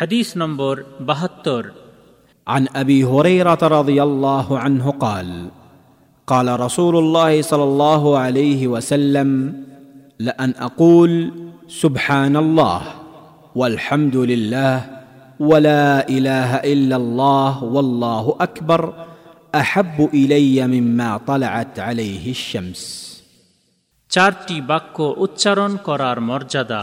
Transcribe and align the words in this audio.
হাদিস 0.00 0.28
নম্বর 0.36 0.74
বাহাত্তর 1.00 1.64
عن 2.46 2.68
ابي 2.74 3.04
هريره 3.04 3.62
رضي 3.78 3.98
الله 4.02 4.58
عنه 4.58 4.90
قال 4.90 5.28
قال 6.28 6.60
رسول 6.60 6.94
الله 6.96 7.42
صلى 7.42 7.64
الله 7.64 8.18
عليه 8.18 8.60
وسلم 8.66 9.30
لان 10.20 10.50
اقول 10.58 11.12
سبحان 11.68 12.36
الله 12.36 12.80
والحمد 13.54 14.16
لله 14.16 14.76
ولا 15.40 16.08
اله 16.08 16.50
الا 16.72 16.96
الله 16.96 17.64
والله 17.64 18.24
اكبر 18.40 18.82
احب 19.54 20.08
الي 20.14 20.66
مما 20.66 21.10
طلعت 21.26 21.74
عليه 21.78 22.30
الشمس 22.30 22.82
চারটি 24.10 24.56
বাক্য 24.60 24.96
উচ্চারণ 25.24 25.72
করার 25.76 26.18
মর্যাদা 26.20 26.82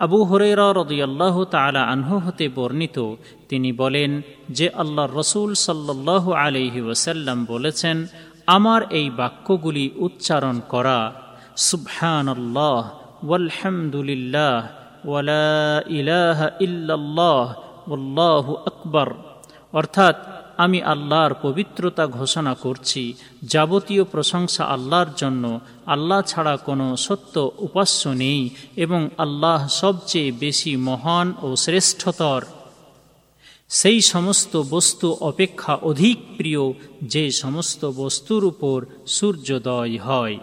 আবু 0.00 0.24
হরেরা 0.24 0.72
রদিয়াল্লাহ 0.72 1.44
তালা 1.44 1.82
আনহু 1.84 2.18
হতে 2.18 2.48
বর্ণিত, 2.48 3.14
তিনি 3.48 3.72
বলেন 3.72 4.22
যে 4.50 4.66
আল্লাহ 4.68 5.06
রসুল 5.20 5.54
সাল্লাহ 5.54 6.24
আলহি 6.32 6.80
ওসাল্লাম 6.80 7.44
বলেছেন, 7.44 8.06
আমার 8.46 8.82
এই 8.90 9.10
বাক্যগুলি 9.10 9.90
উচ্চারণ 9.96 10.60
করা 10.68 11.12
সুবহান 11.56 12.28
আল্লাহ 12.28 12.82
ওয়ালহামদুলিল্লাহ, 13.28 14.56
ওয়ালা 15.04 15.82
ইলাহা 15.88 16.46
ইল্লাল্লাহ 16.60 18.54
আকবর। 18.66 19.08
অর্থাৎ 19.72 20.16
আমি 20.64 20.78
আল্লাহর 20.82 21.34
পবিত্রতা 21.42 22.04
ঘোষণা 22.18 22.54
করছি, 22.54 23.02
যাবতীয় 23.42 24.04
প্রশংসা 24.04 24.64
আল্লাহর 24.64 25.10
জন্য, 25.16 25.44
আল্লাহ 25.86 26.20
ছাড়া 26.22 26.54
কোনো 26.68 26.86
সত্য 26.96 27.34
উপাস্য 27.58 28.02
নেই 28.24 28.40
এবং 28.76 29.00
আল্লাহ 29.18 29.60
সবচেয়ে 29.82 30.30
বেশি 30.44 30.72
মহান 30.88 31.26
ও 31.42 31.48
শ্রেষ্ঠতর। 31.56 32.42
সেই 33.70 34.00
সমস্ত 34.12 34.52
বস্তু 34.70 35.06
অপেক্ষা 35.30 35.74
অধিক 35.90 36.18
প্রিয়, 36.36 36.64
যে 37.02 37.24
সমস্ত 37.42 37.82
বস্তুর 37.84 38.42
উপর 38.44 38.78
সূর্যোদয় 39.06 39.96
হয়। 39.98 40.36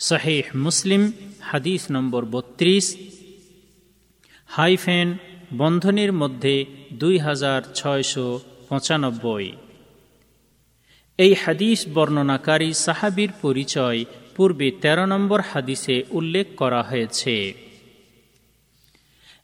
শাহেহ 0.00 0.44
মুসলিম, 0.56 1.02
হাদিস 1.40 1.82
নম্বর 1.90 2.22
বত্রিশ, 2.24 2.86
হাইফেন 4.56 5.08
বন্ধনের 5.52 6.12
মধ্যে 6.12 6.64
দুই 6.92 7.18
হাজার 7.18 7.62
ছয়শো 7.74 8.40
পঁচানব্বই। 8.68 9.52
এই 11.18 11.34
হাদিস 11.34 11.86
বর্ণনাকারী 11.94 12.72
সাহাবির 12.72 13.28
পরিচয় 13.42 14.04
পূর্বে 14.36 14.70
১৩ 14.70 15.06
নম্বর 15.06 15.40
হাদিসে 15.40 16.04
উল্লেখ 16.10 16.46
করা 16.56 16.82
হয়েছে। 16.82 17.54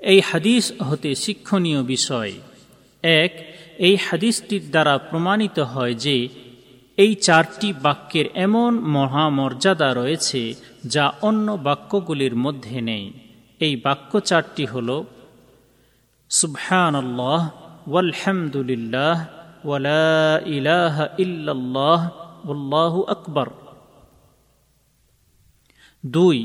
এই 0.00 0.20
হাদিস 0.20 0.72
হতে 0.82 1.14
শিক্ষণীয় 1.14 1.82
বিষয়। 1.82 2.32
এক, 3.02 3.54
এই 3.78 3.96
হাদিসটির 3.96 4.70
দ্বারা 4.70 4.98
প্রমাণিত 4.98 5.58
হয় 5.58 5.94
যে 5.94 6.28
এই 6.96 7.14
চারটি 7.14 7.72
বাক্যের 7.72 8.24
এমন 8.34 8.78
মহামর্যাদা 8.78 9.94
রয়েছে 9.94 10.54
যা 10.86 11.12
অন্য 11.22 11.52
বাক্যগুলির 11.52 12.36
মধ্যে 12.36 12.80
নেই। 12.80 13.12
এই 13.60 13.76
বাক্য 13.76 14.20
চারটি 14.20 14.64
হল 14.64 15.04
সুবহান 16.40 16.94
আল্লাহ 16.94 17.42
ওয়ালহামদুলিল্লাহ 17.90 19.18
ওয়ালা 19.64 20.40
ইলাহা 20.56 21.04
ইল্লাল্লাহ 21.24 22.00
উল্লাহু 22.52 23.00
আকবর। 23.14 23.48
দুই, 26.04 26.38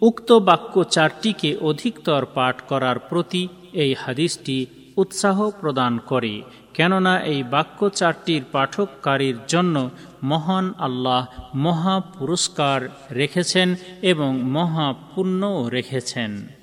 উক্ত 0.00 0.32
বাক্য 0.48 0.74
চারটিকে 0.94 1.50
অধিকতর 1.70 2.22
পাঠ 2.36 2.56
করার 2.70 2.98
প্রতি 2.98 3.42
এই 3.72 3.92
হাদিসটি 4.02 4.66
উৎসাহ 4.96 5.38
প্রদান 5.60 5.92
করে, 6.10 6.34
কেননা 6.74 7.14
এই 7.32 7.40
বাক্য 7.54 7.80
চারটির 7.90 8.42
পাঠককারীর 8.52 9.36
জন্য 9.48 9.76
মহান 10.22 10.66
আল্লাহ 10.78 11.22
মহা 11.64 11.96
পুরস্কার 12.18 12.80
রেখেছেন 13.10 13.68
এবং 14.02 14.30
মহা 14.56 14.86
পুণ্যও 15.14 15.68
রেখেছেন। 15.68 16.59